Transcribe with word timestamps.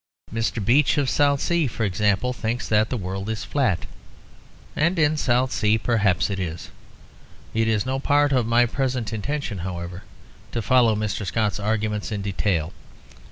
Mr. 0.33 0.65
Beach 0.65 0.97
of 0.97 1.11
Southsea, 1.11 1.67
for 1.69 1.83
example, 1.83 2.33
thinks 2.33 2.67
that 2.67 2.89
the 2.89 2.97
world 2.97 3.29
is 3.29 3.43
flat; 3.43 3.85
and 4.75 4.97
in 4.97 5.15
Southsea 5.15 5.77
perhaps 5.77 6.31
it 6.31 6.39
is. 6.39 6.71
It 7.53 7.67
is 7.67 7.85
no 7.85 7.99
part 7.99 8.31
of 8.31 8.47
my 8.47 8.65
present 8.65 9.13
intention, 9.13 9.59
however, 9.59 10.01
to 10.53 10.61
follow 10.63 10.95
Mr. 10.95 11.23
Scott's 11.23 11.59
arguments 11.59 12.11
in 12.11 12.23
detail. 12.23 12.73